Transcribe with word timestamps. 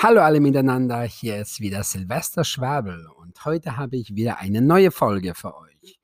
Hallo 0.00 0.20
alle 0.20 0.38
miteinander, 0.38 1.02
hier 1.02 1.40
ist 1.40 1.58
wieder 1.58 1.82
Silvester 1.82 2.44
Schwabel 2.44 3.08
und 3.16 3.44
heute 3.44 3.76
habe 3.76 3.96
ich 3.96 4.14
wieder 4.14 4.38
eine 4.38 4.62
neue 4.62 4.92
Folge 4.92 5.34
für 5.34 5.56
euch. 5.56 5.98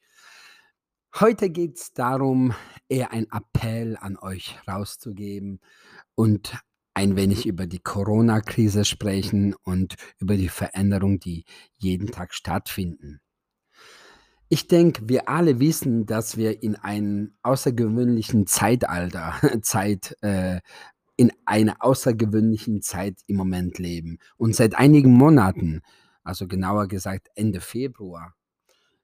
Heute 1.20 1.48
geht 1.48 1.76
es 1.76 1.92
darum, 1.92 2.54
eher 2.88 3.12
ein 3.12 3.28
Appell 3.30 3.96
an 4.00 4.18
euch 4.18 4.58
rauszugeben 4.66 5.60
und 6.16 6.58
ein 6.92 7.14
wenig 7.14 7.46
über 7.46 7.68
die 7.68 7.78
Corona-Krise 7.78 8.84
sprechen 8.84 9.54
und 9.62 9.94
über 10.18 10.36
die 10.36 10.48
Veränderungen, 10.48 11.20
die 11.20 11.44
jeden 11.76 12.10
Tag 12.10 12.34
stattfinden. 12.34 13.20
Ich 14.48 14.66
denke, 14.66 15.08
wir 15.08 15.28
alle 15.28 15.60
wissen, 15.60 16.04
dass 16.04 16.36
wir 16.36 16.64
in 16.64 16.74
einem 16.74 17.36
außergewöhnlichen 17.42 18.48
Zeitalter, 18.48 19.34
Zeit, 19.62 20.16
äh, 20.20 20.60
in 21.16 21.32
einer 21.44 21.76
außergewöhnlichen 21.80 22.82
Zeit 22.82 23.20
im 23.26 23.36
Moment 23.36 23.78
leben. 23.78 24.18
Und 24.36 24.56
seit 24.56 24.74
einigen 24.74 25.12
Monaten, 25.12 25.82
also 26.22 26.46
genauer 26.46 26.88
gesagt 26.88 27.28
Ende 27.34 27.60
Februar, 27.60 28.34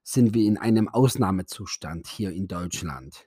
sind 0.03 0.35
wir 0.35 0.47
in 0.47 0.59
einem 0.59 0.89
Ausnahmezustand 0.89 2.07
hier 2.09 2.33
in 2.33 2.49
Deutschland. 2.49 3.27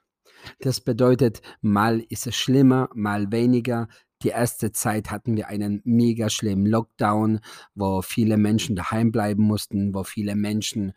Das 0.60 0.82
bedeutet, 0.82 1.42
mal 1.62 2.02
ist 2.10 2.28
es 2.28 2.36
schlimmer, 2.36 2.90
mal 2.94 3.32
weniger. 3.32 3.88
Die 4.24 4.30
erste 4.30 4.72
Zeit 4.72 5.12
hatten 5.12 5.36
wir 5.36 5.48
einen 5.48 5.82
mega 5.84 6.30
schlimmen 6.30 6.66
Lockdown, 6.66 7.40
wo 7.76 8.02
viele 8.02 8.38
Menschen 8.38 8.76
daheim 8.76 9.12
bleiben 9.12 9.44
mussten, 9.44 9.94
wo 9.94 10.04
viele 10.04 10.36
Menschen 10.36 10.94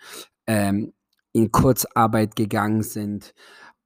ähm, 0.46 0.92
in 1.32 1.52
Kurzarbeit 1.52 2.34
gegangen 2.34 2.82
sind. 2.82 3.34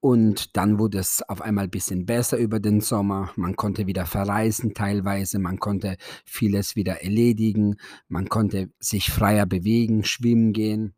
Und 0.00 0.56
dann 0.56 0.78
wurde 0.78 0.98
es 0.98 1.22
auf 1.28 1.42
einmal 1.42 1.64
ein 1.64 1.70
bisschen 1.70 2.06
besser 2.06 2.38
über 2.38 2.58
den 2.58 2.80
Sommer. 2.80 3.32
Man 3.36 3.54
konnte 3.56 3.86
wieder 3.86 4.06
verreisen 4.06 4.72
teilweise, 4.72 5.38
man 5.38 5.58
konnte 5.58 5.98
vieles 6.24 6.74
wieder 6.74 7.02
erledigen, 7.02 7.76
man 8.08 8.30
konnte 8.30 8.70
sich 8.78 9.10
freier 9.10 9.44
bewegen, 9.44 10.04
schwimmen 10.04 10.54
gehen. 10.54 10.94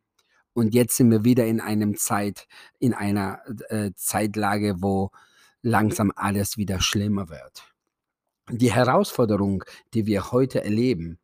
Und 0.55 0.73
jetzt 0.73 0.97
sind 0.97 1.11
wir 1.11 1.25
wieder 1.25 1.47
in 1.47 1.61
einem 1.61 1.97
Zeit, 1.97 2.47
in 2.79 2.95
einer 2.95 3.41
äh, 3.71 3.91
Zeitlage, 3.97 4.77
wo 4.79 5.11
langsam 5.63 6.13
alles 6.15 6.57
wieder 6.57 6.81
schlimmer 6.81 7.29
wird. 7.29 7.73
Die 8.51 8.73
Herausforderung, 8.73 9.65
die 9.95 10.07
wir 10.07 10.31
heute 10.31 10.63
erleben, 10.63 11.19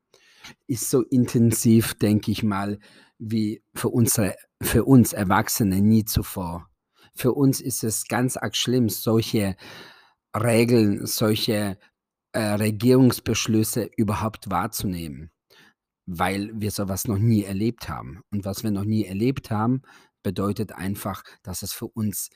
ist 0.67 0.91
so 0.91 1.03
intensiv, 1.03 1.95
denke 1.95 2.31
ich 2.31 2.43
mal, 2.43 2.79
wie 3.19 3.63
für, 3.75 3.89
unsere, 3.89 4.35
für 4.63 4.85
uns 4.85 5.13
Erwachsene 5.13 5.81
nie 5.81 6.05
zuvor. 6.05 6.68
Für 7.19 7.33
uns 7.33 7.61
ist 7.61 7.83
es 7.83 8.07
ganz 8.07 8.37
arg 8.37 8.55
schlimm, 8.55 8.89
solche 8.89 9.57
Regeln, 10.37 11.05
solche 11.05 11.77
äh, 12.31 12.41
Regierungsbeschlüsse 12.41 13.91
überhaupt 13.97 14.51
wahrzunehmen, 14.51 15.33
weil 16.07 16.53
wir 16.55 16.71
sowas 16.71 17.09
noch 17.09 17.19
nie 17.19 17.43
erlebt 17.43 17.89
haben. 17.89 18.23
Und 18.31 18.45
was 18.45 18.63
wir 18.63 18.71
noch 18.71 18.85
nie 18.85 19.05
erlebt 19.05 19.51
haben, 19.51 19.83
bedeutet 20.23 20.71
einfach, 20.71 21.25
dass 21.43 21.63
es 21.63 21.73
für 21.73 21.89
uns 21.89 22.31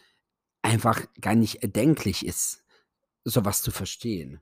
einfach 0.63 1.07
gar 1.21 1.37
nicht 1.37 1.63
erdenklich 1.63 2.27
ist, 2.27 2.65
sowas 3.25 3.63
zu 3.63 3.71
verstehen. 3.71 4.41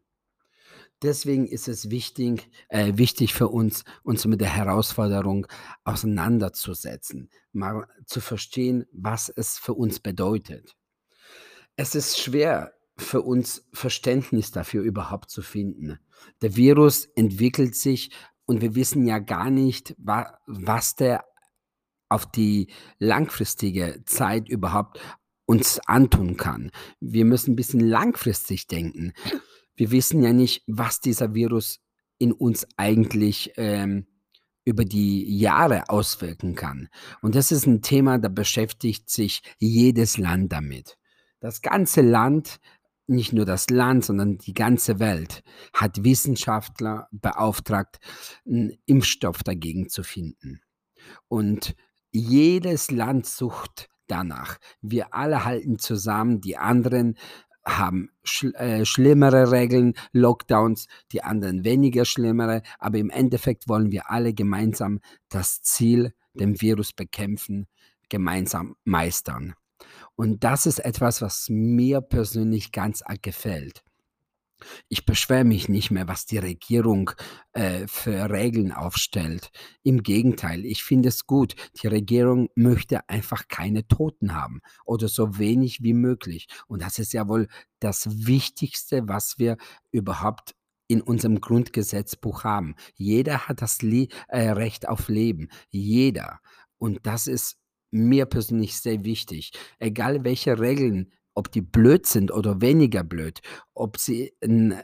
Deswegen 1.03 1.47
ist 1.47 1.67
es 1.67 1.89
wichtig, 1.89 2.51
äh, 2.69 2.93
wichtig 2.97 3.33
für 3.33 3.48
uns, 3.48 3.84
uns 4.03 4.27
mit 4.27 4.41
der 4.41 4.55
Herausforderung 4.55 5.47
auseinanderzusetzen, 5.84 7.31
mal 7.53 7.87
zu 8.05 8.20
verstehen, 8.20 8.87
was 8.92 9.31
es 9.31 9.57
für 9.57 9.73
uns 9.73 10.01
bedeutet. 10.01 10.77
Es 11.77 11.95
ist 11.95 12.19
schwer 12.19 12.75
für 12.98 13.23
uns 13.23 13.67
Verständnis 13.73 14.51
dafür 14.51 14.83
überhaupt 14.83 15.31
zu 15.31 15.41
finden. 15.41 15.98
Der 16.42 16.55
Virus 16.57 17.07
entwickelt 17.17 17.75
sich 17.75 18.11
und 18.45 18.61
wir 18.61 18.75
wissen 18.75 19.07
ja 19.07 19.20
gar 19.20 19.48
nicht, 19.48 19.95
wa 19.97 20.39
was 20.47 20.97
der 20.97 21.25
auf 22.11 22.31
die 22.31 22.70
langfristige 22.98 24.03
Zeit 24.05 24.51
überhaupt 24.51 25.01
uns 25.47 25.80
antun 25.86 26.36
kann. 26.36 26.70
Wir 27.01 27.24
müssen 27.24 27.53
ein 27.53 27.57
bisschen 27.57 27.80
langfristig 27.80 28.67
denken 28.67 29.14
wir 29.80 29.92
wissen 29.92 30.23
ja 30.23 30.35
nicht, 30.35 30.63
was 30.67 31.01
dieser 31.01 31.33
Virus 31.33 31.80
in 32.18 32.33
uns 32.33 32.67
eigentlich 32.77 33.52
ähm, 33.57 34.07
über 34.67 34.85
die 34.85 35.39
Jahre 35.39 35.89
auswirken 35.89 36.55
kann. 36.55 36.91
Und 37.23 37.35
das 37.35 37.51
ist 37.51 37.67
ein 37.67 37.80
Thema, 37.80 38.18
da 38.18 38.29
beschäftigt 38.29 39.08
sich 39.08 39.41
jedes 39.58 40.18
Land 40.18 40.52
damit. 40.52 40.98
Das 41.41 41.63
ganze 41.63 42.02
Land, 42.02 42.61
nicht 43.07 43.33
nur 43.33 43.46
das 43.46 43.70
Land, 43.70 44.05
sondern 44.05 44.36
die 44.36 44.52
ganze 44.52 44.98
Welt 44.98 45.42
hat 45.73 46.05
Wissenschaftler 46.05 47.08
beauftragt, 47.11 48.01
einen 48.45 48.77
Impfstoff 48.85 49.42
dagegen 49.42 49.89
zu 49.89 50.02
finden. 50.02 50.61
Und 51.27 51.74
jedes 52.11 52.91
Land 52.91 53.24
sucht 53.24 53.89
danach. 54.08 54.58
Wir 54.83 55.14
alle 55.14 55.47
halten 55.47 55.79
zusammen, 55.79 56.42
die 56.42 56.58
anderen 56.58 57.17
haben 57.65 58.11
schl 58.23 58.55
äh, 58.55 58.85
schlimmere 58.85 59.51
Regeln, 59.51 59.95
Lockdowns, 60.13 60.87
die 61.13 61.23
anderen 61.23 61.65
weniger 61.65 62.05
schlimmere, 62.05 62.63
aber 62.79 62.98
im 62.98 63.11
Endeffekt 63.11 63.69
wollen 63.69 63.91
wir 63.91 64.11
alle 64.11 64.35
gemeinsam 64.35 65.01
das 65.29 65.63
Ziel, 65.63 66.13
den 66.35 66.61
Virus 66.61 66.93
bekämpfen, 66.93 67.67
gemeinsam 68.09 68.77
meistern. 68.85 69.55
Und 70.17 70.45
das 70.45 70.67
ist 70.67 70.79
etwas, 70.79 71.23
was 71.23 71.48
mir 71.48 72.01
persönlich 72.01 72.73
ganz 72.73 73.03
arg 73.03 73.23
gefällt. 73.23 73.83
Ich 74.89 75.05
beschwere 75.05 75.45
mich 75.45 75.69
nicht 75.69 75.91
mehr, 75.91 76.09
was 76.09 76.27
die 76.27 76.39
Regierung 76.39 77.11
äh, 77.53 77.87
für 77.87 78.31
Regeln 78.31 78.73
aufstellt. 78.73 79.51
Im 79.83 80.03
Gegenteil, 80.03 80.65
ich 80.65 80.85
finde 80.85 81.09
es 81.09 81.27
gut. 81.27 81.55
Die 81.83 81.87
Regierung 81.87 82.48
möchte 82.55 83.09
einfach 83.09 83.48
keine 83.48 83.87
Toten 83.87 84.35
haben 84.35 84.61
oder 84.85 85.09
so 85.09 85.39
wenig 85.39 85.83
wie 85.83 85.95
möglich. 85.95 86.47
Und 86.67 86.83
das 86.83 86.98
ist 86.98 87.13
ja 87.13 87.29
wohl 87.29 87.48
das 87.81 88.27
Wichtigste, 88.27 89.09
was 89.09 89.39
wir 89.39 89.57
überhaupt 89.91 90.55
in 90.91 91.01
unserem 91.01 91.41
Grundgesetzbuch 91.41 92.42
haben. 92.42 92.75
Jeder 92.97 93.47
hat 93.47 93.63
das 93.63 93.81
Le 93.81 94.09
äh, 94.29 94.51
Recht 94.51 94.89
auf 94.89 95.09
Leben. 95.09 95.48
Jeder. 95.69 96.41
Und 96.79 97.01
das 97.05 97.29
ist 97.29 97.59
mir 97.92 98.27
persönlich 98.27 98.77
sehr 98.81 99.05
wichtig. 99.05 99.53
Egal 99.79 100.25
welche 100.25 100.59
Regeln 100.59 101.13
ob 101.35 101.51
die 101.52 101.63
blöd 101.63 102.07
sind 102.07 102.30
oder 102.33 102.61
weniger 102.61 103.05
blöd, 103.05 103.41
ob 103.74 103.98
sie 103.98 104.33
'n 104.42 104.80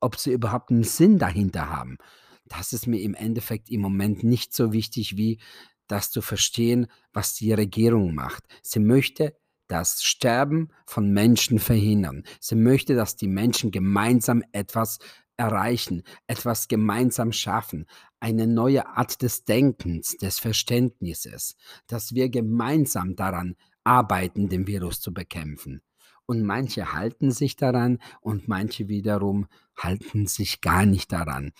ob 0.00 0.16
sie 0.16 0.32
überhaupt 0.32 0.70
einen 0.70 0.84
Sinn 0.84 1.18
dahinter 1.18 1.70
haben. 1.70 1.98
Das 2.46 2.72
ist 2.72 2.86
mir 2.86 3.00
im 3.02 3.14
Endeffekt 3.14 3.70
im 3.70 3.80
Moment 3.80 4.22
nicht 4.24 4.54
so 4.54 4.72
wichtig, 4.72 5.16
wie 5.16 5.40
das 5.88 6.10
zu 6.10 6.22
verstehen, 6.22 6.86
was 7.12 7.34
die 7.34 7.52
Regierung 7.52 8.14
macht. 8.14 8.44
Sie 8.62 8.78
möchte 8.80 9.36
das 9.68 10.02
Sterben 10.02 10.68
von 10.86 11.10
Menschen 11.12 11.58
verhindern. 11.58 12.24
Sie 12.40 12.54
möchte, 12.54 12.94
dass 12.94 13.16
die 13.16 13.28
Menschen 13.28 13.70
gemeinsam 13.70 14.42
etwas 14.52 14.98
erreichen, 15.36 16.02
etwas 16.26 16.68
gemeinsam 16.68 17.32
schaffen, 17.32 17.86
eine 18.20 18.46
neue 18.46 18.86
Art 18.88 19.22
des 19.22 19.44
Denkens, 19.44 20.16
des 20.16 20.38
Verständnisses, 20.38 21.54
dass 21.86 22.14
wir 22.14 22.28
gemeinsam 22.28 23.14
daran 23.14 23.56
arbeiten, 23.84 24.48
den 24.48 24.66
Virus 24.66 25.00
zu 25.00 25.12
bekämpfen 25.14 25.82
und 26.28 26.42
manche 26.42 26.92
halten 26.92 27.30
sich 27.30 27.56
daran 27.56 28.00
und 28.20 28.48
manche 28.48 28.86
wiederum 28.88 29.46
halten 29.76 30.26
sich 30.26 30.60
gar 30.60 30.84
nicht 30.84 31.10
daran. 31.10 31.52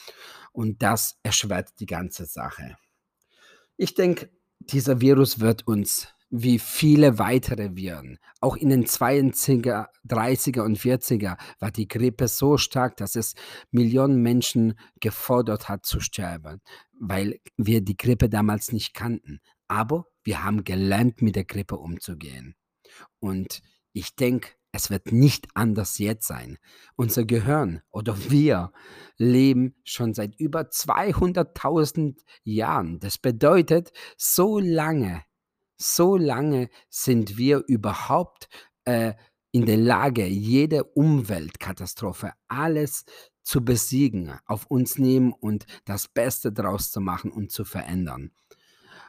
Und 0.53 0.83
das 0.83 1.17
erschwert 1.23 1.81
die 1.81 1.87
ganze 1.87 2.27
Sache. 2.27 2.77
Ich 3.79 3.95
denke, 3.95 4.31
dieser 4.61 5.01
Virus 5.01 5.41
wird 5.41 5.67
uns 5.67 6.09
wie 6.31 6.59
viele 6.59 7.19
weitere 7.19 7.75
Viren. 7.77 8.19
Auch 8.43 8.57
in 8.57 8.69
den 8.69 8.85
20er, 8.85 9.87
30er 10.07 10.61
und 10.61 10.79
40er 10.79 11.39
war 11.59 11.71
die 11.71 11.89
Grippe 11.89 12.29
so 12.29 12.59
stark, 12.59 12.99
dass 12.99 13.17
es 13.17 13.35
Millionen 13.71 14.21
Menschen 14.21 14.79
gefordert 15.01 15.71
hat 15.71 15.87
zu 15.87 16.01
sterben, 16.01 16.61
weil 17.01 17.41
wir 17.57 17.81
die 17.81 17.97
Grippe 17.97 18.29
damals 18.29 18.73
nicht 18.73 18.93
kannten. 18.93 19.41
Aber 19.67 20.05
wir 20.23 20.45
haben 20.45 20.65
gelernt, 20.65 21.23
mit 21.23 21.37
der 21.37 21.45
Grippe 21.45 21.77
umzugehen. 21.77 22.55
Und 23.21 23.63
ich 23.95 24.15
denke, 24.15 24.51
es 24.73 24.91
wird 24.91 25.13
nicht 25.13 25.49
anders 25.55 25.99
jetzt 25.99 26.27
sein. 26.27 26.59
Unser 26.97 27.25
Gehirn 27.25 27.83
oder 27.91 28.17
wir 28.31 28.73
leben 29.17 29.75
schon 29.85 30.15
seit 30.15 30.35
über 30.37 30.63
200.000 30.63 32.21
Jahren. 32.45 33.01
Das 33.01 33.19
bedeutet, 33.19 33.93
so 34.17 34.59
lange, 34.59 35.25
so 35.77 36.17
lange 36.17 36.69
sind 36.89 37.37
wir 37.37 37.65
überhaupt 37.67 38.49
äh, 38.85 39.15
in 39.51 39.65
der 39.67 39.79
Lage, 39.79 40.27
jede 40.27 40.85
Umweltkatastrophe, 40.85 42.33
alles 42.49 43.05
zu 43.43 43.65
besiegen, 43.65 44.39
auf 44.45 44.67
uns 44.67 44.99
nehmen 44.99 45.33
und 45.33 45.67
das 45.87 46.07
Beste 46.07 46.53
daraus 46.53 46.91
zu 46.91 47.01
machen 47.01 47.33
und 47.33 47.51
zu 47.51 47.65
verändern. 47.65 48.31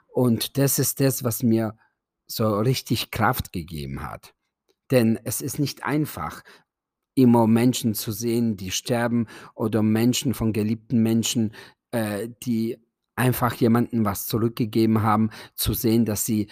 Und 0.07 0.57
das 0.57 0.79
ist 0.79 1.01
das, 1.01 1.23
was 1.23 1.43
mir 1.43 1.77
so 2.25 2.59
richtig 2.59 3.11
Kraft 3.11 3.51
gegeben 3.51 4.01
hat. 4.01 4.33
Denn 4.91 5.19
es 5.23 5.41
ist 5.41 5.59
nicht 5.59 5.83
einfach, 5.83 6.43
immer 7.15 7.47
Menschen 7.47 7.93
zu 7.93 8.11
sehen, 8.11 8.57
die 8.57 8.71
sterben 8.71 9.27
oder 9.53 9.83
Menschen 9.83 10.33
von 10.33 10.53
geliebten 10.53 11.03
Menschen, 11.03 11.53
äh, 11.91 12.29
die 12.43 12.77
einfach 13.15 13.53
jemandem 13.55 14.05
was 14.05 14.25
zurückgegeben 14.25 15.01
haben, 15.01 15.29
zu 15.53 15.73
sehen, 15.73 16.05
dass 16.05 16.25
sie, 16.25 16.47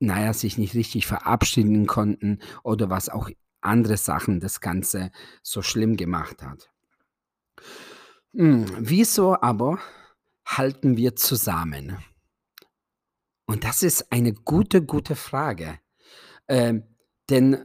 naja, 0.00 0.34
sich 0.34 0.58
nicht 0.58 0.74
richtig 0.74 1.06
verabschieden 1.06 1.86
konnten 1.86 2.40
oder 2.62 2.90
was 2.90 3.08
auch 3.08 3.30
andere 3.62 3.96
Sachen 3.96 4.40
das 4.40 4.60
Ganze 4.60 5.10
so 5.42 5.62
schlimm 5.62 5.96
gemacht 5.96 6.42
hat. 6.42 6.70
Hm, 8.34 8.66
wieso 8.78 9.40
aber 9.40 9.78
halten 10.44 10.96
wir 10.96 11.16
zusammen? 11.16 11.96
Und 13.46 13.64
das 13.64 13.82
ist 13.82 14.12
eine 14.12 14.34
gute, 14.34 14.82
gute 14.82 15.16
Frage. 15.16 15.78
Ähm, 16.48 16.84
denn 17.30 17.64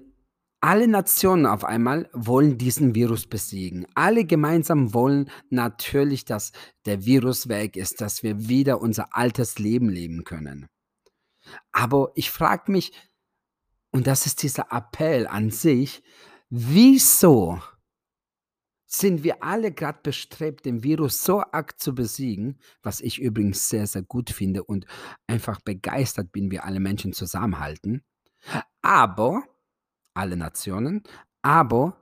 alle 0.60 0.88
Nationen 0.88 1.46
auf 1.46 1.64
einmal 1.64 2.10
wollen 2.14 2.58
diesen 2.58 2.96
Virus 2.96 3.28
besiegen. 3.28 3.86
Alle 3.94 4.26
gemeinsam 4.26 4.94
wollen 4.94 5.30
natürlich, 5.50 6.26
dass 6.26 6.52
der 6.86 7.06
Virus 7.06 7.48
weg 7.48 7.78
ist, 7.78 8.02
dass 8.02 8.24
wir 8.24 8.48
wieder 8.48 8.82
unser 8.82 9.16
altes 9.16 9.60
Leben 9.60 9.90
leben 9.90 10.24
können. 10.24 10.68
Aber 11.72 12.12
ich 12.16 12.32
frage 12.32 12.72
mich, 12.72 12.92
und 13.92 14.08
das 14.08 14.26
ist 14.26 14.44
dieser 14.44 14.72
Appell 14.72 15.28
an 15.28 15.52
sich, 15.52 16.04
wieso 16.50 17.62
sind 18.88 19.24
wir 19.24 19.44
alle 19.44 19.72
gerade 19.72 20.00
bestrebt, 20.02 20.66
den 20.66 20.84
Virus 20.84 21.24
so 21.24 21.42
arg 21.42 21.80
zu 21.80 21.94
besiegen, 21.94 22.60
was 22.82 23.02
ich 23.02 23.20
übrigens 23.20 23.70
sehr, 23.70 23.86
sehr 23.86 24.04
gut 24.04 24.30
finde 24.30 24.64
und 24.64 24.86
einfach 25.28 25.60
begeistert 25.62 26.32
bin, 26.32 26.52
wie 26.52 26.60
alle 26.60 26.80
Menschen 26.80 27.14
zusammenhalten. 27.14 28.04
Aber 28.82 29.44
alle 30.14 30.38
Nationen, 30.38 31.04
aber 31.42 31.98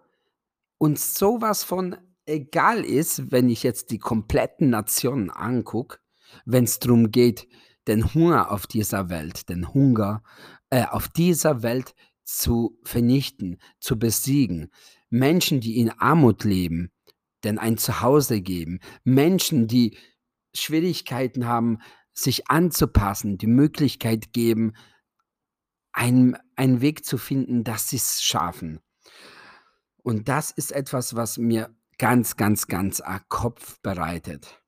uns 0.78 1.16
sowas 1.16 1.64
von 1.64 1.98
egal 2.26 2.84
ist, 2.84 3.32
wenn 3.32 3.50
ich 3.50 3.64
jetzt 3.64 3.92
die 3.92 4.00
kompletten 4.00 4.70
Nationen 4.70 5.30
angucke, 5.30 6.00
wenn 6.46 6.64
es 6.64 6.80
darum 6.80 7.12
geht, 7.12 7.48
den 7.88 8.14
Hunger 8.14 8.52
auf 8.52 8.68
dieser 8.68 9.10
Welt, 9.10 9.50
den 9.50 9.74
Hunger 9.74 10.24
äh, 10.70 10.86
auf 10.86 11.08
dieser 11.08 11.62
Welt 11.62 11.94
zu 12.24 12.80
vernichten, 12.84 13.60
zu 13.80 14.00
besiegen. 14.00 14.72
Menschen, 15.10 15.60
die 15.60 15.78
in 15.78 15.92
Armut 15.92 16.44
leben, 16.44 16.92
denn 17.44 17.60
ein 17.60 17.78
Zuhause 17.78 18.42
geben. 18.42 18.80
Menschen, 19.04 19.68
die 19.68 19.98
Schwierigkeiten 20.56 21.46
haben, 21.46 21.80
sich 22.12 22.50
anzupassen, 22.50 23.38
die 23.38 23.48
Möglichkeit 23.48 24.34
geben, 24.34 24.74
einen, 25.96 26.38
einen 26.56 26.82
Weg 26.82 27.06
zu 27.06 27.18
finden, 27.18 27.64
dass 27.64 27.90
sie 27.90 27.96
es 27.96 28.22
schaffen. 28.22 28.80
Und 30.04 30.28
das 30.28 30.52
ist 30.52 30.72
etwas, 30.72 31.16
was 31.16 31.38
mir 31.38 31.74
ganz, 31.98 32.36
ganz, 32.36 32.68
ganz 32.68 33.00
arg 33.00 33.28
Kopf 33.30 33.80
bereitet. 33.82 34.62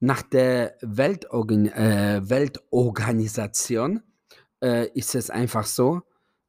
Nach 0.00 0.22
der 0.22 0.76
Weltorgan 0.82 1.66
äh, 1.66 2.20
Weltorganisation 2.24 4.02
äh, 4.62 4.88
ist 4.92 5.14
es 5.14 5.30
einfach 5.30 5.66
so, 5.66 6.02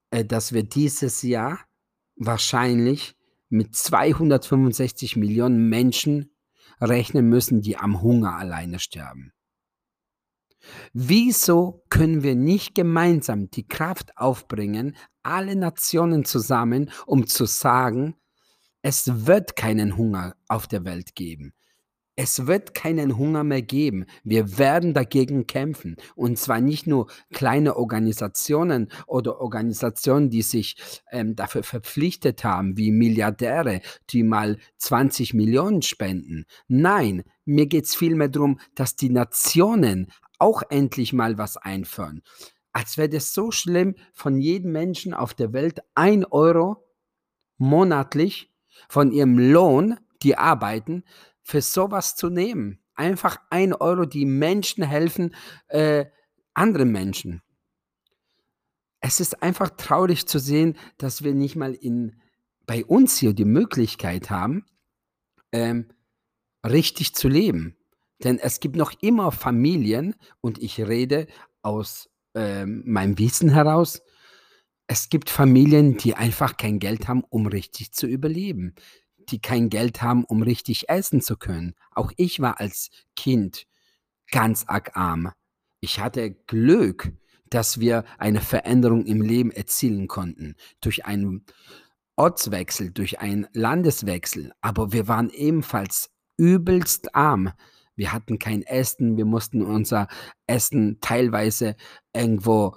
äh, 0.09 0.25
dass 0.25 0.51
wir 0.51 0.63
dieses 0.63 1.21
Jahr 1.21 1.59
wahrscheinlich 2.15 3.15
mit 3.49 3.75
265 3.75 5.15
Millionen 5.17 5.69
Menschen 5.69 6.33
rechnen 6.79 7.27
müssen, 7.29 7.61
die 7.61 7.77
am 7.77 8.01
Hunger 8.01 8.35
alleine 8.35 8.79
sterben. 8.79 9.33
Wieso 10.93 11.83
können 11.89 12.23
wir 12.23 12.35
nicht 12.35 12.75
gemeinsam 12.75 13.49
die 13.49 13.67
Kraft 13.67 14.17
aufbringen, 14.17 14.95
alle 15.23 15.55
Nationen 15.55 16.25
zusammen, 16.25 16.91
um 17.05 17.27
zu 17.27 17.45
sagen, 17.45 18.15
es 18.81 19.25
wird 19.27 19.55
keinen 19.55 19.97
Hunger 19.97 20.35
auf 20.47 20.67
der 20.67 20.85
Welt 20.85 21.15
geben. 21.15 21.53
Es 22.17 22.45
wird 22.45 22.73
keinen 22.73 23.17
Hunger 23.17 23.43
mehr 23.43 23.61
geben. 23.61 24.05
Wir 24.23 24.57
werden 24.57 24.93
dagegen 24.93 25.47
kämpfen. 25.47 25.95
Und 26.15 26.37
zwar 26.37 26.59
nicht 26.59 26.85
nur 26.85 27.09
kleine 27.31 27.77
Organisationen 27.77 28.91
oder 29.07 29.39
Organisationen, 29.39 30.29
die 30.29 30.41
sich 30.41 30.75
ähm, 31.11 31.35
dafür 31.35 31.63
verpflichtet 31.63 32.43
haben, 32.43 32.77
wie 32.77 32.91
Milliardäre, 32.91 33.81
die 34.09 34.23
mal 34.23 34.57
20 34.77 35.33
Millionen 35.33 35.83
spenden. 35.83 36.45
Nein, 36.67 37.23
mir 37.45 37.67
geht 37.67 37.85
es 37.85 37.95
vielmehr 37.95 38.29
darum, 38.29 38.59
dass 38.75 38.95
die 38.95 39.09
Nationen 39.09 40.11
auch 40.41 40.63
endlich 40.69 41.13
mal 41.13 41.37
was 41.37 41.55
einführen. 41.57 42.23
Als 42.73 42.97
wäre 42.97 43.09
das 43.09 43.33
so 43.33 43.51
schlimm, 43.51 43.95
von 44.13 44.39
jedem 44.39 44.71
Menschen 44.71 45.13
auf 45.13 45.33
der 45.33 45.53
Welt 45.53 45.81
ein 45.93 46.25
Euro 46.25 46.87
monatlich 47.57 48.51
von 48.89 49.11
ihrem 49.11 49.37
Lohn, 49.37 49.99
die 50.23 50.37
arbeiten, 50.37 51.03
für 51.43 51.61
sowas 51.61 52.15
zu 52.15 52.29
nehmen. 52.29 52.79
Einfach 52.95 53.37
ein 53.49 53.73
Euro, 53.73 54.05
die 54.05 54.25
Menschen 54.25 54.83
helfen, 54.83 55.35
äh, 55.67 56.05
anderen 56.53 56.91
Menschen. 56.91 57.41
Es 58.99 59.19
ist 59.19 59.41
einfach 59.41 59.71
traurig 59.71 60.27
zu 60.27 60.39
sehen, 60.39 60.77
dass 60.97 61.23
wir 61.23 61.33
nicht 61.33 61.55
mal 61.55 61.73
in, 61.73 62.21
bei 62.65 62.85
uns 62.85 63.17
hier 63.17 63.33
die 63.33 63.45
Möglichkeit 63.45 64.29
haben, 64.29 64.65
ähm, 65.51 65.91
richtig 66.63 67.15
zu 67.15 67.27
leben. 67.27 67.77
Denn 68.23 68.39
es 68.39 68.59
gibt 68.59 68.75
noch 68.75 68.93
immer 69.01 69.31
Familien, 69.31 70.15
und 70.41 70.61
ich 70.61 70.79
rede 70.79 71.27
aus 71.61 72.09
äh, 72.33 72.65
meinem 72.65 73.17
Wissen 73.17 73.49
heraus, 73.49 74.01
es 74.87 75.09
gibt 75.09 75.29
Familien, 75.29 75.97
die 75.97 76.15
einfach 76.15 76.57
kein 76.57 76.79
Geld 76.79 77.07
haben, 77.07 77.23
um 77.29 77.47
richtig 77.47 77.93
zu 77.93 78.07
überleben, 78.07 78.75
die 79.29 79.39
kein 79.39 79.69
Geld 79.69 80.01
haben, 80.01 80.25
um 80.25 80.41
richtig 80.41 80.89
essen 80.89 81.21
zu 81.21 81.37
können. 81.37 81.75
Auch 81.91 82.11
ich 82.17 82.41
war 82.41 82.59
als 82.59 82.89
Kind 83.15 83.67
ganz 84.31 84.65
arg 84.67 84.97
arm. 84.97 85.31
Ich 85.79 85.99
hatte 85.99 86.31
Glück, 86.31 87.13
dass 87.49 87.79
wir 87.79 88.03
eine 88.17 88.41
Veränderung 88.41 89.05
im 89.05 89.21
Leben 89.21 89.51
erzielen 89.51 90.07
konnten 90.07 90.55
durch 90.81 91.05
einen 91.05 91.45
Ortswechsel, 92.15 92.91
durch 92.91 93.19
einen 93.19 93.47
Landeswechsel. 93.53 94.51
Aber 94.61 94.91
wir 94.91 95.07
waren 95.07 95.29
ebenfalls 95.29 96.11
übelst 96.37 97.15
arm. 97.15 97.51
Wir 98.01 98.13
hatten 98.13 98.39
kein 98.39 98.63
Essen, 98.63 99.15
wir 99.15 99.25
mussten 99.25 99.61
unser 99.61 100.07
Essen 100.47 100.97
teilweise 101.01 101.75
irgendwo 102.15 102.75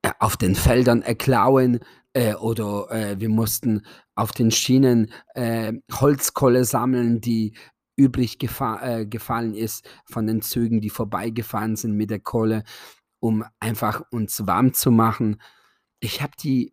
äh, 0.00 0.10
auf 0.20 0.38
den 0.38 0.54
Feldern 0.54 1.02
erklauen 1.02 1.80
äh, 2.14 2.32
oder 2.32 2.90
äh, 2.90 3.20
wir 3.20 3.28
mussten 3.28 3.84
auf 4.14 4.32
den 4.32 4.50
Schienen 4.50 5.12
äh, 5.34 5.74
Holzkohle 5.92 6.64
sammeln, 6.64 7.20
die 7.20 7.54
übrig 7.94 8.38
gefa 8.38 8.80
äh, 8.80 9.04
gefallen 9.04 9.52
ist 9.52 9.86
von 10.06 10.26
den 10.26 10.40
Zügen, 10.40 10.80
die 10.80 10.88
vorbeigefahren 10.88 11.76
sind 11.76 11.94
mit 11.94 12.08
der 12.08 12.20
Kohle, 12.20 12.64
um 13.20 13.44
einfach 13.60 14.00
uns 14.12 14.46
warm 14.46 14.72
zu 14.72 14.90
machen. 14.90 15.42
Ich 16.00 16.22
habe 16.22 16.32
die 16.42 16.72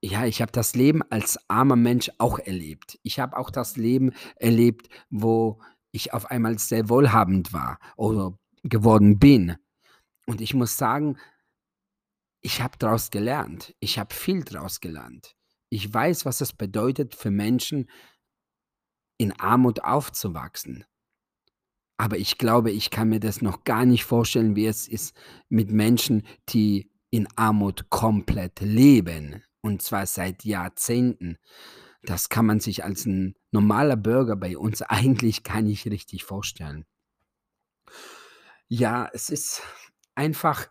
ja, 0.00 0.26
ich 0.26 0.40
habe 0.40 0.52
das 0.52 0.76
Leben 0.76 1.02
als 1.10 1.40
armer 1.48 1.74
Mensch 1.74 2.08
auch 2.18 2.38
erlebt. 2.38 3.00
Ich 3.02 3.18
habe 3.18 3.36
auch 3.36 3.50
das 3.50 3.76
Leben 3.76 4.12
erlebt, 4.36 4.88
wo 5.10 5.58
ich 5.92 6.12
auf 6.12 6.30
einmal 6.30 6.58
sehr 6.58 6.88
wohlhabend 6.88 7.52
war 7.52 7.78
oder 7.96 8.38
geworden 8.62 9.18
bin. 9.18 9.56
Und 10.26 10.40
ich 10.40 10.54
muss 10.54 10.76
sagen, 10.76 11.18
ich 12.40 12.62
habe 12.62 12.78
daraus 12.78 13.10
gelernt. 13.10 13.74
Ich 13.80 13.98
habe 13.98 14.14
viel 14.14 14.44
daraus 14.44 14.80
gelernt. 14.80 15.36
Ich 15.68 15.92
weiß, 15.92 16.24
was 16.24 16.40
es 16.40 16.52
bedeutet 16.52 17.14
für 17.14 17.30
Menschen, 17.30 17.88
in 19.18 19.38
Armut 19.38 19.84
aufzuwachsen. 19.84 20.84
Aber 21.98 22.16
ich 22.16 22.38
glaube, 22.38 22.70
ich 22.70 22.90
kann 22.90 23.10
mir 23.10 23.20
das 23.20 23.42
noch 23.42 23.64
gar 23.64 23.84
nicht 23.84 24.04
vorstellen, 24.04 24.56
wie 24.56 24.66
es 24.66 24.88
ist 24.88 25.14
mit 25.50 25.70
Menschen, 25.70 26.26
die 26.48 26.90
in 27.10 27.28
Armut 27.36 27.90
komplett 27.90 28.60
leben. 28.60 29.42
Und 29.60 29.82
zwar 29.82 30.06
seit 30.06 30.44
Jahrzehnten. 30.44 31.36
Das 32.02 32.28
kann 32.28 32.46
man 32.46 32.60
sich 32.60 32.84
als 32.84 33.04
ein 33.06 33.34
normaler 33.50 33.96
Bürger 33.96 34.36
bei 34.36 34.56
uns 34.56 34.82
eigentlich 34.82 35.42
gar 35.42 35.62
nicht 35.62 35.86
richtig 35.86 36.24
vorstellen. 36.24 36.84
Ja, 38.68 39.08
es 39.12 39.30
ist 39.30 39.62
einfach, 40.14 40.68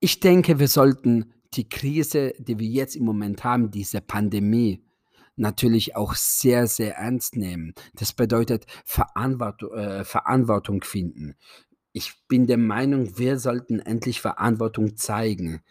ich 0.00 0.20
denke, 0.20 0.58
wir 0.58 0.68
sollten 0.68 1.32
die 1.54 1.68
Krise, 1.68 2.34
die 2.38 2.58
wir 2.58 2.68
jetzt 2.68 2.96
im 2.96 3.04
Moment 3.04 3.44
haben, 3.44 3.70
diese 3.70 4.00
Pandemie, 4.00 4.84
natürlich 5.36 5.96
auch 5.96 6.14
sehr, 6.14 6.66
sehr 6.66 6.96
ernst 6.96 7.36
nehmen. 7.36 7.72
Das 7.94 8.12
bedeutet 8.12 8.66
Verantwortung, 8.84 9.72
äh, 9.72 10.04
Verantwortung 10.04 10.82
finden. 10.82 11.36
Ich 11.92 12.14
bin 12.28 12.46
der 12.46 12.58
Meinung, 12.58 13.16
wir 13.18 13.38
sollten 13.38 13.80
endlich 13.80 14.20
Verantwortung 14.20 14.96
zeigen. 14.96 15.62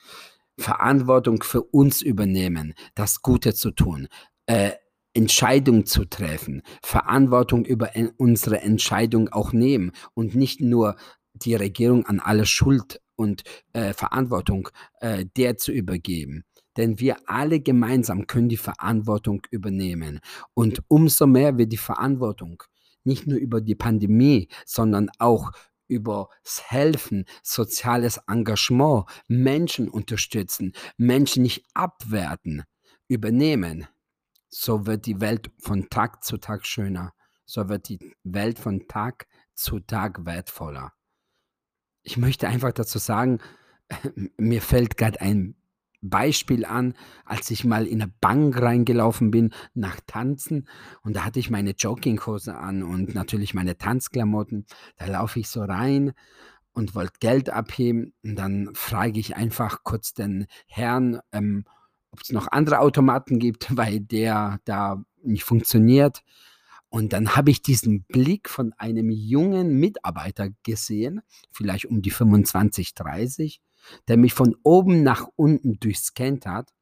Verantwortung 0.57 1.43
für 1.43 1.61
uns 1.61 2.01
übernehmen, 2.01 2.73
das 2.95 3.21
Gute 3.21 3.53
zu 3.53 3.71
tun, 3.71 4.07
äh, 4.47 4.71
Entscheidung 5.13 5.85
zu 5.85 6.05
treffen, 6.05 6.61
Verantwortung 6.83 7.65
über 7.65 7.91
unsere 8.17 8.61
Entscheidung 8.61 9.29
auch 9.29 9.53
nehmen 9.53 9.91
und 10.13 10.35
nicht 10.35 10.61
nur 10.61 10.95
die 11.33 11.55
Regierung 11.55 12.05
an 12.05 12.19
alle 12.19 12.45
Schuld 12.45 13.01
und 13.15 13.43
äh, 13.73 13.93
Verantwortung 13.93 14.69
äh, 14.99 15.25
der 15.37 15.57
zu 15.57 15.71
übergeben. 15.71 16.43
denn 16.77 16.99
wir 16.99 17.17
alle 17.25 17.59
gemeinsam 17.59 18.27
können 18.27 18.49
die 18.49 18.57
Verantwortung 18.57 19.41
übernehmen. 19.49 20.19
Und 20.53 20.83
umso 20.87 21.25
mehr 21.25 21.57
wir 21.57 21.65
die 21.65 21.75
Verantwortung 21.77 22.61
nicht 23.03 23.25
nur 23.25 23.39
über 23.39 23.61
die 23.61 23.73
Pandemie, 23.73 24.47
sondern 24.65 25.09
auch 25.17 25.51
über 25.87 26.29
das 26.43 26.69
Helfen, 26.69 27.25
soziales 27.41 28.19
Engagement, 28.27 29.05
Menschen 29.27 29.89
unterstützen, 29.89 30.73
Menschen 30.97 31.43
nicht 31.43 31.65
abwerten, 31.73 32.63
übernehmen, 33.07 33.87
so 34.49 34.85
wird 34.85 35.05
die 35.05 35.21
Welt 35.21 35.51
von 35.59 35.89
Tag 35.89 36.23
zu 36.23 36.37
Tag 36.37 36.65
schöner, 36.65 37.13
so 37.45 37.69
wird 37.69 37.89
die 37.89 37.99
Welt 38.23 38.59
von 38.59 38.87
Tag 38.87 39.27
zu 39.53 39.79
Tag 39.79 40.25
wertvoller. 40.25 40.93
Ich 42.03 42.17
möchte 42.17 42.47
einfach 42.47 42.71
dazu 42.71 42.99
sagen, 42.99 43.39
mir 44.37 44.61
fällt 44.61 44.97
gerade 44.97 45.21
ein 45.21 45.55
Beispiel 46.01 46.65
an, 46.65 46.93
als 47.25 47.49
ich 47.49 47.63
mal 47.65 47.87
in 47.87 48.01
eine 48.01 48.11
Bank 48.21 48.61
reingelaufen 48.61 49.31
bin 49.31 49.53
nach 49.73 49.99
Tanzen 50.05 50.67
und 51.01 51.15
da 51.15 51.25
hatte 51.25 51.39
ich 51.39 51.49
meine 51.49 51.71
Jogginghose 51.71 52.55
an 52.55 52.83
und 52.83 53.15
natürlich 53.15 53.53
meine 53.53 53.77
Tanzklamotten. 53.77 54.65
Da 54.97 55.07
laufe 55.07 55.39
ich 55.39 55.49
so 55.49 55.63
rein 55.63 56.13
und 56.71 56.93
wollte 56.93 57.19
Geld 57.19 57.49
abheben 57.49 58.13
und 58.23 58.35
dann 58.35 58.69
frage 58.73 59.19
ich 59.19 59.35
einfach 59.35 59.83
kurz 59.83 60.13
den 60.13 60.45
Herrn, 60.67 61.19
ähm, 61.31 61.65
ob 62.17 62.23
es 62.23 62.31
noch 62.31 62.47
andere 62.51 62.79
Automaten 62.79 63.37
gibt, 63.37 63.67
weil 63.77 63.99
der 63.99 64.59
da 64.65 65.03
nicht 65.23 65.43
funktioniert. 65.43 66.23
Und 66.89 67.13
dann 67.13 67.35
habe 67.35 67.51
ich 67.51 67.61
diesen 67.61 68.03
Blick 68.05 68.49
von 68.49 68.73
einem 68.77 69.11
jungen 69.11 69.77
Mitarbeiter 69.77 70.49
gesehen, 70.63 71.21
vielleicht 71.51 71.85
um 71.85 72.01
die 72.01 72.11
25, 72.11 72.95
30, 72.95 73.61
der 74.07 74.17
mich 74.17 74.33
von 74.33 74.55
oben 74.63 75.03
nach 75.03 75.27
unten 75.35 75.79
durchscannt 75.79 76.45
hat, 76.45 76.73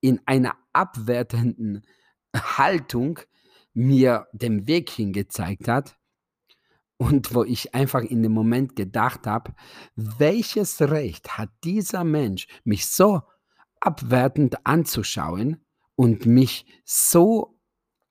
in 0.00 0.20
einer 0.26 0.54
abwertenden 0.72 1.82
Haltung 2.36 3.20
mir 3.72 4.26
den 4.32 4.66
Weg 4.66 4.90
hingezeigt 4.90 5.66
hat 5.66 5.96
und 6.98 7.34
wo 7.34 7.42
ich 7.42 7.74
einfach 7.74 8.02
in 8.02 8.22
dem 8.22 8.32
Moment 8.32 8.76
gedacht 8.76 9.26
habe, 9.26 9.54
welches 9.96 10.80
Recht 10.82 11.38
hat 11.38 11.48
dieser 11.64 12.04
Mensch, 12.04 12.48
mich 12.64 12.86
so 12.86 13.22
abwertend 13.80 14.66
anzuschauen 14.66 15.64
und 15.94 16.26
mich 16.26 16.66
so 16.84 17.58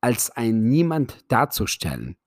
als 0.02 0.30
ein 0.32 0.64
Niemand 0.64 1.32
darzustellen? 1.32 2.18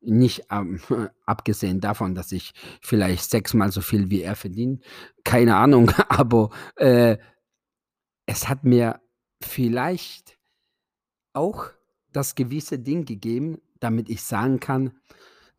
Nicht 0.00 0.46
ähm, 0.50 0.80
abgesehen 1.26 1.80
davon, 1.80 2.14
dass 2.14 2.32
ich 2.32 2.52
vielleicht 2.80 3.30
sechsmal 3.30 3.70
so 3.70 3.80
viel 3.80 4.10
wie 4.10 4.22
er 4.22 4.36
verdient, 4.36 4.84
keine 5.24 5.56
Ahnung, 5.56 5.90
aber 6.08 6.50
äh, 6.76 7.18
es 8.26 8.48
hat 8.48 8.64
mir 8.64 9.00
vielleicht 9.42 10.38
auch 11.32 11.70
das 12.12 12.34
gewisse 12.34 12.78
Ding 12.78 13.04
gegeben, 13.04 13.60
damit 13.80 14.08
ich 14.08 14.22
sagen 14.22 14.60
kann, 14.60 14.92